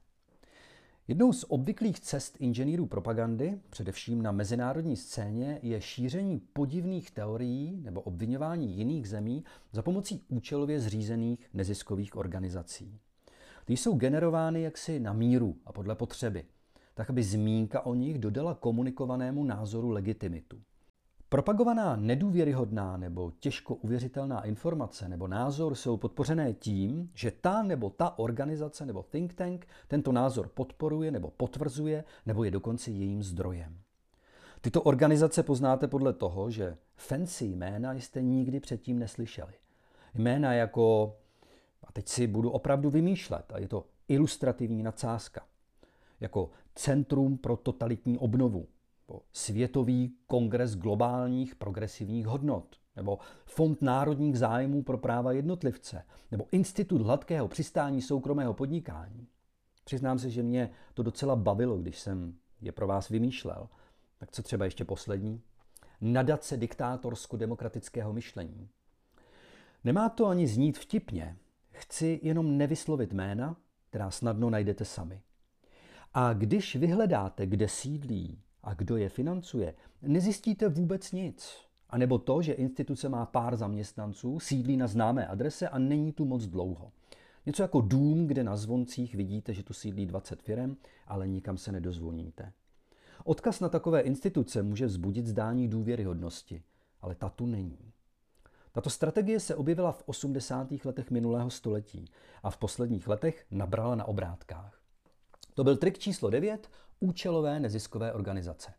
Jednou 1.09 1.33
z 1.33 1.45
obvyklých 1.49 2.01
cest 2.01 2.37
inženýrů 2.39 2.87
propagandy, 2.87 3.61
především 3.71 4.23
na 4.23 4.33
mezinárodní 4.33 4.97
scéně, 4.97 5.59
je 5.63 5.81
šíření 5.81 6.39
podivných 6.53 7.11
teorií 7.11 7.81
nebo 7.81 8.01
obvinování 8.01 8.77
jiných 8.77 9.09
zemí 9.09 9.45
za 9.73 9.83
pomocí 9.83 10.25
účelově 10.29 10.81
zřízených 10.81 11.51
neziskových 11.55 12.17
organizací. 12.17 12.99
Ty 13.65 13.77
jsou 13.77 13.95
generovány 13.95 14.63
jaksi 14.63 15.01
na 15.01 15.13
míru 15.13 15.57
a 15.67 15.73
podle 15.73 15.95
potřeby, 15.95 16.45
tak 16.95 17.11
aby 17.11 17.23
zmínka 17.23 17.81
o 17.87 17.95
nich 17.95 18.19
dodala 18.19 18.55
komunikovanému 18.55 19.45
názoru 19.45 19.91
legitimitu. 19.91 20.61
Propagovaná 21.35 21.97
nedůvěryhodná 21.97 22.97
nebo 22.97 23.33
těžko 23.41 23.75
uvěřitelná 23.75 24.45
informace 24.45 25.09
nebo 25.09 25.29
názor 25.29 25.75
jsou 25.75 25.97
podpořené 25.97 26.53
tím, 26.53 27.11
že 27.15 27.31
ta 27.31 27.63
nebo 27.63 27.91
ta 27.91 28.19
organizace 28.19 28.87
nebo 28.87 29.03
think 29.03 29.35
tank 29.35 29.67
tento 29.89 30.13
názor 30.13 30.49
podporuje 30.49 31.11
nebo 31.11 31.31
potvrzuje 31.31 32.05
nebo 32.27 32.45
je 32.45 32.51
dokonce 32.51 32.91
jejím 32.91 33.23
zdrojem. 33.23 33.79
Tyto 34.61 34.83
organizace 34.83 35.43
poznáte 35.43 35.89
podle 35.89 36.13
toho, 36.13 36.51
že 36.51 36.77
fancy 36.97 37.45
jména 37.45 37.93
jste 37.93 38.23
nikdy 38.23 38.61
předtím 38.61 38.99
neslyšeli. 38.99 39.53
Jména 40.15 40.53
jako, 40.53 41.17
a 41.85 41.93
teď 41.93 42.09
si 42.09 42.27
budu 42.27 42.51
opravdu 42.51 42.91
vymýšlet, 42.91 43.53
a 43.53 43.59
je 43.59 43.69
to 43.69 43.87
ilustrativní 44.09 44.83
nadsázka, 44.83 45.47
jako 46.21 46.51
Centrum 46.75 47.39
pro 47.39 47.57
totalitní 47.57 48.19
obnovu, 48.19 48.67
nebo 49.09 49.23
Světový 49.33 50.17
kongres 50.27 50.77
globálních 50.77 51.55
progresivních 51.55 52.27
hodnot, 52.27 52.77
nebo 52.97 53.19
Fond 53.45 53.83
národních 53.83 54.39
zájmů 54.39 54.83
pro 54.83 54.99
práva 54.99 55.33
jednotlivce, 55.33 56.05
nebo 56.31 56.47
Institut 56.53 57.03
hladkého 57.03 57.49
přistání 57.49 58.03
soukromého 58.03 58.55
podnikání. 58.55 59.27
Přiznám 59.85 60.19
se, 60.19 60.31
že 60.31 60.43
mě 60.43 60.71
to 60.95 61.03
docela 61.03 61.37
bavilo, 61.37 61.79
když 61.79 61.99
jsem 61.99 62.35
je 62.61 62.73
pro 62.73 62.87
vás 62.87 63.09
vymýšlel. 63.09 63.69
Tak 64.19 64.31
co 64.31 64.43
třeba 64.43 64.65
ještě 64.65 64.85
poslední? 64.85 65.43
Nadace 66.01 66.57
diktátorsko-demokratického 66.57 68.13
myšlení. 68.13 68.69
Nemá 69.85 70.09
to 70.09 70.27
ani 70.27 70.47
znít 70.47 70.79
vtipně. 70.79 71.37
Chci 71.71 72.21
jenom 72.23 72.59
nevyslovit 72.59 73.13
jména, 73.13 73.57
která 73.89 74.11
snadno 74.11 74.51
najdete 74.51 74.85
sami. 74.85 75.23
A 76.15 76.33
když 76.33 76.77
vyhledáte, 76.77 77.47
kde 77.47 77.69
sídlí 77.69 78.44
a 78.65 78.75
kdo 78.75 78.97
je 78.97 79.09
financuje, 79.09 79.75
nezjistíte 80.03 80.69
vůbec 80.69 81.13
nic. 81.13 81.59
A 81.91 81.99
nebo 81.99 82.19
to, 82.19 82.43
že 82.43 82.53
instituce 82.53 83.09
má 83.09 83.27
pár 83.27 83.57
zaměstnanců, 83.57 84.41
sídlí 84.41 84.77
na 84.77 84.87
známé 84.87 85.27
adrese 85.27 85.69
a 85.69 85.79
není 85.79 86.13
tu 86.13 86.25
moc 86.25 86.47
dlouho. 86.47 86.93
Něco 87.47 87.63
jako 87.63 87.81
dům, 87.81 88.27
kde 88.27 88.45
na 88.45 88.57
zvoncích 88.57 89.15
vidíte, 89.15 89.55
že 89.55 89.63
tu 89.63 89.73
sídlí 89.73 90.07
20 90.07 90.43
firm, 90.43 90.77
ale 91.07 91.29
nikam 91.29 91.57
se 91.57 91.73
nedozvoníte. 91.73 92.53
Odkaz 93.25 93.61
na 93.61 93.69
takové 93.69 94.01
instituce 94.01 94.63
může 94.63 94.87
vzbudit 94.87 95.27
zdání 95.27 95.69
důvěryhodnosti, 95.69 96.63
ale 97.01 97.15
ta 97.15 97.29
tu 97.29 97.47
není. 97.47 97.93
Tato 98.73 98.91
strategie 98.91 99.41
se 99.41 99.55
objevila 99.55 99.93
v 99.93 100.03
80. 100.07 100.69
letech 100.85 101.11
minulého 101.11 101.51
století 101.51 102.11
a 102.43 102.51
v 102.51 102.57
posledních 102.57 103.09
letech 103.09 103.47
nabrala 103.51 103.95
na 103.95 104.05
obrátkách. 104.05 104.81
To 105.55 105.65
byl 105.65 105.77
trik 105.77 105.99
číslo 105.99 106.31
9, 106.31 106.71
účelové 107.05 107.61
neziskové 107.61 108.13
organizace. 108.13 108.73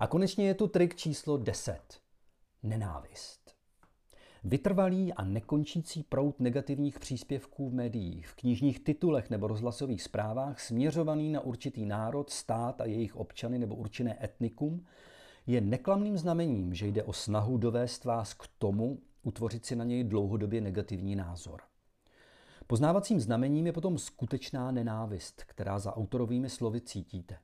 A 0.00 0.06
konečně 0.06 0.46
je 0.46 0.54
tu 0.54 0.66
trik 0.66 0.96
číslo 0.96 1.36
10, 1.36 1.80
nenávist. 2.62 3.54
Vytrvalý 4.44 5.12
a 5.12 5.24
nekončící 5.24 6.02
prout 6.02 6.40
negativních 6.40 6.98
příspěvků 6.98 7.68
v 7.68 7.74
médiích, 7.74 8.28
v 8.28 8.34
knižních 8.34 8.80
titulech 8.80 9.30
nebo 9.30 9.46
rozhlasových 9.46 10.02
zprávách 10.02 10.60
směřovaný 10.60 11.32
na 11.32 11.40
určitý 11.40 11.86
národ, 11.86 12.30
stát 12.30 12.80
a 12.80 12.84
jejich 12.84 13.16
občany 13.16 13.58
nebo 13.58 13.74
určené 13.74 14.24
etnikum 14.24 14.84
je 15.46 15.60
neklamným 15.60 16.18
znamením, 16.18 16.74
že 16.74 16.86
jde 16.86 17.02
o 17.02 17.12
snahu 17.12 17.56
dovést 17.56 18.04
vás 18.04 18.34
k 18.34 18.46
tomu, 18.58 18.98
utvořit 19.22 19.66
si 19.66 19.76
na 19.76 19.84
něj 19.84 20.04
dlouhodobě 20.04 20.60
negativní 20.60 21.16
názor. 21.16 21.60
Poznávacím 22.66 23.20
znamením 23.20 23.66
je 23.66 23.72
potom 23.72 23.98
skutečná 23.98 24.70
nenávist, 24.70 25.44
která 25.44 25.78
za 25.78 25.96
autorovými 25.96 26.50
slovy 26.50 26.80
cítíte. 26.80 27.38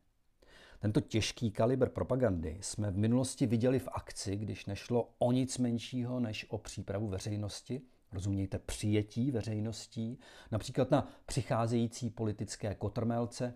Tento 0.82 1.00
těžký 1.00 1.50
kalibr 1.50 1.88
propagandy 1.88 2.58
jsme 2.60 2.90
v 2.90 2.98
minulosti 2.98 3.46
viděli 3.46 3.78
v 3.78 3.88
akci, 3.92 4.36
když 4.36 4.66
nešlo 4.66 5.08
o 5.18 5.32
nic 5.32 5.58
menšího 5.58 6.20
než 6.20 6.46
o 6.48 6.58
přípravu 6.58 7.08
veřejnosti, 7.08 7.82
rozumějte 8.12 8.58
přijetí 8.58 9.30
veřejností, 9.30 10.18
například 10.50 10.90
na 10.90 11.08
přicházející 11.26 12.10
politické 12.10 12.74
kotrmelce, 12.74 13.54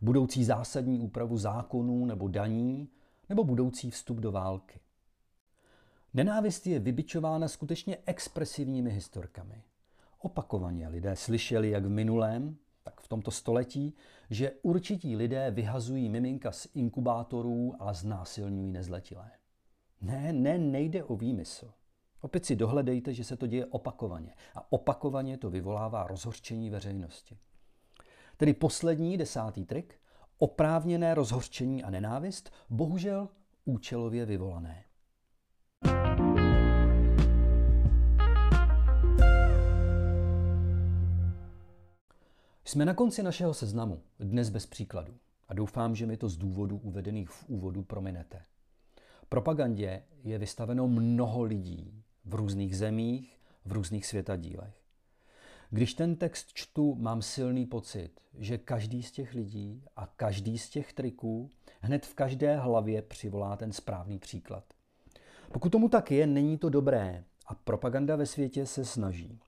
budoucí 0.00 0.44
zásadní 0.44 1.00
úpravu 1.00 1.38
zákonů 1.38 2.06
nebo 2.06 2.28
daní, 2.28 2.88
nebo 3.28 3.44
budoucí 3.44 3.90
vstup 3.90 4.18
do 4.18 4.32
války. 4.32 4.80
Nenávist 6.14 6.66
je 6.66 6.78
vybičována 6.78 7.48
skutečně 7.48 7.98
expresivními 8.06 8.90
historkami. 8.90 9.62
Opakovaně 10.18 10.88
lidé 10.88 11.16
slyšeli, 11.16 11.70
jak 11.70 11.84
v 11.84 11.90
minulém, 11.90 12.56
v 13.06 13.08
tomto 13.08 13.30
století, 13.30 13.94
že 14.30 14.52
určití 14.62 15.16
lidé 15.16 15.50
vyhazují 15.50 16.08
miminka 16.08 16.52
z 16.52 16.68
inkubátorů 16.74 17.74
a 17.78 17.92
znásilňují 17.92 18.72
nezletilé. 18.72 19.30
Ne, 20.00 20.32
ne, 20.32 20.58
nejde 20.58 21.04
o 21.04 21.16
výmysl. 21.16 21.72
Opět 22.20 22.46
si 22.46 22.56
dohledejte, 22.56 23.14
že 23.14 23.24
se 23.24 23.36
to 23.36 23.46
děje 23.46 23.66
opakovaně. 23.66 24.34
A 24.54 24.72
opakovaně 24.72 25.38
to 25.38 25.50
vyvolává 25.50 26.06
rozhořčení 26.06 26.70
veřejnosti. 26.70 27.38
Tedy 28.36 28.54
poslední 28.54 29.16
desátý 29.16 29.64
trik, 29.64 30.00
oprávněné 30.38 31.14
rozhořčení 31.14 31.84
a 31.84 31.90
nenávist, 31.90 32.52
bohužel 32.70 33.28
účelově 33.64 34.26
vyvolané. 34.26 34.84
Jsme 42.76 42.84
na 42.84 42.94
konci 42.94 43.22
našeho 43.22 43.54
seznamu, 43.54 44.02
dnes 44.20 44.48
bez 44.48 44.66
příkladu. 44.66 45.14
A 45.48 45.54
doufám, 45.54 45.94
že 45.94 46.06
mi 46.06 46.16
to 46.16 46.28
z 46.28 46.36
důvodů 46.36 46.76
uvedených 46.76 47.30
v 47.30 47.48
úvodu 47.48 47.82
prominete. 47.82 48.42
Propagandě 49.28 50.02
je 50.22 50.38
vystaveno 50.38 50.88
mnoho 50.88 51.42
lidí 51.42 52.02
v 52.24 52.34
různých 52.34 52.76
zemích, 52.76 53.40
v 53.64 53.72
různých 53.72 54.06
světadílech. 54.06 54.74
Když 55.70 55.94
ten 55.94 56.16
text 56.16 56.48
čtu, 56.52 56.94
mám 56.94 57.22
silný 57.22 57.66
pocit, 57.66 58.10
že 58.38 58.58
každý 58.58 59.02
z 59.02 59.12
těch 59.12 59.34
lidí 59.34 59.84
a 59.96 60.06
každý 60.06 60.58
z 60.58 60.70
těch 60.70 60.92
triků 60.92 61.50
hned 61.80 62.06
v 62.06 62.14
každé 62.14 62.56
hlavě 62.56 63.02
přivolá 63.02 63.56
ten 63.56 63.72
správný 63.72 64.18
příklad. 64.18 64.64
Pokud 65.52 65.72
tomu 65.72 65.88
tak 65.88 66.10
je, 66.10 66.26
není 66.26 66.58
to 66.58 66.68
dobré 66.68 67.24
a 67.46 67.54
propaganda 67.54 68.16
ve 68.16 68.26
světě 68.26 68.66
se 68.66 68.84
snaží. 68.84 69.40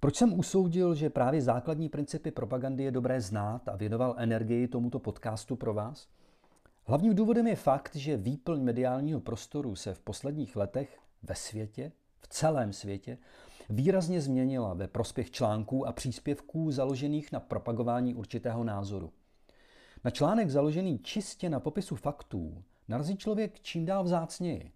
Proč 0.00 0.16
jsem 0.16 0.38
usoudil, 0.38 0.94
že 0.94 1.10
právě 1.10 1.42
základní 1.42 1.88
principy 1.88 2.30
propagandy 2.30 2.84
je 2.84 2.90
dobré 2.90 3.20
znát 3.20 3.68
a 3.68 3.76
věnoval 3.76 4.14
energii 4.18 4.68
tomuto 4.68 4.98
podcastu 4.98 5.56
pro 5.56 5.74
vás? 5.74 6.08
Hlavním 6.84 7.14
důvodem 7.14 7.46
je 7.46 7.56
fakt, 7.56 7.96
že 7.96 8.16
výplň 8.16 8.62
mediálního 8.62 9.20
prostoru 9.20 9.76
se 9.76 9.94
v 9.94 10.00
posledních 10.00 10.56
letech 10.56 10.98
ve 11.22 11.34
světě, 11.34 11.92
v 12.20 12.28
celém 12.28 12.72
světě, 12.72 13.18
výrazně 13.70 14.20
změnila 14.20 14.74
ve 14.74 14.88
prospěch 14.88 15.30
článků 15.30 15.86
a 15.86 15.92
příspěvků 15.92 16.70
založených 16.70 17.32
na 17.32 17.40
propagování 17.40 18.14
určitého 18.14 18.64
názoru. 18.64 19.12
Na 20.04 20.10
článek 20.10 20.50
založený 20.50 20.98
čistě 20.98 21.50
na 21.50 21.60
popisu 21.60 21.96
faktů 21.96 22.62
narazí 22.88 23.16
člověk 23.16 23.60
čím 23.60 23.84
dál 23.86 24.04
vzácněji. 24.04 24.72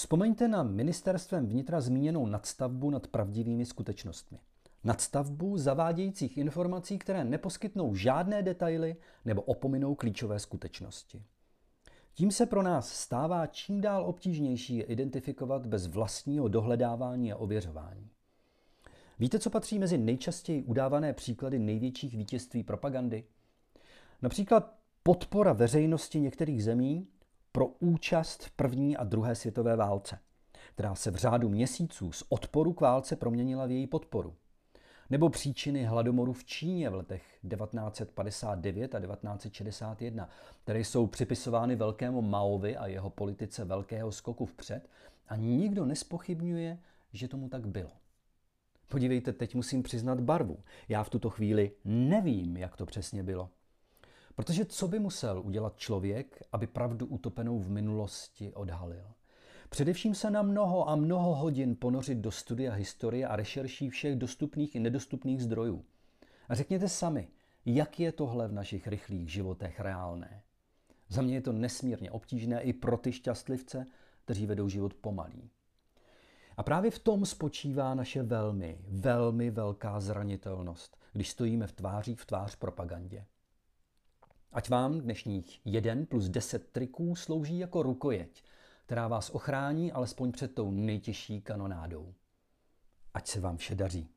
Vzpomeňte 0.00 0.48
na 0.48 0.62
ministerstvem 0.62 1.46
vnitra 1.46 1.80
zmíněnou 1.80 2.26
nadstavbu 2.26 2.90
nad 2.90 3.06
pravdivými 3.06 3.66
skutečnostmi. 3.66 4.38
Nadstavbu 4.84 5.58
zavádějících 5.58 6.38
informací, 6.38 6.98
které 6.98 7.24
neposkytnou 7.24 7.94
žádné 7.94 8.42
detaily 8.42 8.96
nebo 9.24 9.42
opominou 9.42 9.94
klíčové 9.94 10.38
skutečnosti. 10.38 11.22
Tím 12.14 12.30
se 12.30 12.46
pro 12.46 12.62
nás 12.62 12.92
stává 12.92 13.46
čím 13.46 13.80
dál 13.80 14.04
obtížnější 14.06 14.76
je 14.76 14.84
identifikovat 14.84 15.66
bez 15.66 15.86
vlastního 15.86 16.48
dohledávání 16.48 17.32
a 17.32 17.36
ověřování. 17.36 18.08
Víte, 19.18 19.38
co 19.38 19.50
patří 19.50 19.78
mezi 19.78 19.98
nejčastěji 19.98 20.62
udávané 20.62 21.12
příklady 21.12 21.58
největších 21.58 22.14
vítězství 22.14 22.62
propagandy? 22.62 23.24
Například 24.22 24.74
podpora 25.02 25.52
veřejnosti 25.52 26.20
některých 26.20 26.64
zemí 26.64 27.06
pro 27.52 27.66
účast 27.66 28.44
v 28.44 28.50
první 28.50 28.96
a 28.96 29.04
druhé 29.04 29.34
světové 29.34 29.76
válce, 29.76 30.18
která 30.74 30.94
se 30.94 31.10
v 31.10 31.16
řádu 31.16 31.48
měsíců 31.48 32.12
z 32.12 32.24
odporu 32.28 32.72
k 32.72 32.80
válce 32.80 33.16
proměnila 33.16 33.66
v 33.66 33.70
její 33.70 33.86
podporu. 33.86 34.34
Nebo 35.10 35.28
příčiny 35.28 35.84
hladomoru 35.84 36.32
v 36.32 36.44
Číně 36.44 36.90
v 36.90 36.94
letech 36.94 37.38
1959 37.48 38.94
a 38.94 39.00
1961, 39.00 40.28
které 40.64 40.80
jsou 40.80 41.06
připisovány 41.06 41.76
velkému 41.76 42.22
Maovi 42.22 42.76
a 42.76 42.86
jeho 42.86 43.10
politice 43.10 43.64
velkého 43.64 44.12
skoku 44.12 44.46
vpřed 44.46 44.88
a 45.28 45.36
nikdo 45.36 45.86
nespochybňuje, 45.86 46.78
že 47.12 47.28
tomu 47.28 47.48
tak 47.48 47.68
bylo. 47.68 47.90
Podívejte, 48.88 49.32
teď 49.32 49.54
musím 49.54 49.82
přiznat 49.82 50.20
barvu. 50.20 50.58
Já 50.88 51.02
v 51.02 51.10
tuto 51.10 51.30
chvíli 51.30 51.72
nevím, 51.84 52.56
jak 52.56 52.76
to 52.76 52.86
přesně 52.86 53.22
bylo. 53.22 53.50
Protože 54.34 54.64
co 54.64 54.88
by 54.88 54.98
musel 54.98 55.40
udělat 55.40 55.76
člověk, 55.76 56.42
aby 56.52 56.66
pravdu 56.66 57.06
utopenou 57.06 57.58
v 57.58 57.70
minulosti 57.70 58.52
odhalil? 58.52 59.12
Především 59.68 60.14
se 60.14 60.30
na 60.30 60.42
mnoho 60.42 60.88
a 60.88 60.96
mnoho 60.96 61.34
hodin 61.34 61.76
ponořit 61.76 62.18
do 62.18 62.30
studia 62.30 62.72
historie 62.72 63.26
a 63.26 63.36
rešerší 63.36 63.90
všech 63.90 64.16
dostupných 64.16 64.74
i 64.74 64.80
nedostupných 64.80 65.42
zdrojů. 65.42 65.84
A 66.48 66.54
řekněte 66.54 66.88
sami, 66.88 67.28
jak 67.66 68.00
je 68.00 68.12
tohle 68.12 68.48
v 68.48 68.52
našich 68.52 68.86
rychlých 68.86 69.32
životech 69.32 69.80
reálné? 69.80 70.42
Za 71.08 71.22
mě 71.22 71.34
je 71.34 71.40
to 71.40 71.52
nesmírně 71.52 72.10
obtížné 72.10 72.62
i 72.62 72.72
pro 72.72 72.96
ty 72.96 73.12
šťastlivce, 73.12 73.86
kteří 74.24 74.46
vedou 74.46 74.68
život 74.68 74.94
pomalý. 74.94 75.50
A 76.56 76.62
právě 76.62 76.90
v 76.90 76.98
tom 76.98 77.26
spočívá 77.26 77.94
naše 77.94 78.22
velmi, 78.22 78.78
velmi 78.88 79.50
velká 79.50 80.00
zranitelnost, 80.00 80.96
když 81.12 81.30
stojíme 81.30 81.66
v 81.66 81.72
tváří 81.72 82.14
v 82.14 82.26
tvář 82.26 82.56
propagandě. 82.56 83.26
Ať 84.52 84.68
vám 84.68 85.00
dnešních 85.00 85.60
1 85.64 85.94
plus 86.08 86.28
10 86.28 86.72
triků 86.72 87.16
slouží 87.16 87.58
jako 87.58 87.82
rukojeť, 87.82 88.44
která 88.86 89.08
vás 89.08 89.30
ochrání 89.30 89.92
alespoň 89.92 90.32
před 90.32 90.54
tou 90.54 90.70
nejtěžší 90.70 91.40
kanonádou. 91.40 92.14
Ať 93.14 93.28
se 93.28 93.40
vám 93.40 93.56
vše 93.56 93.74
daří. 93.74 94.08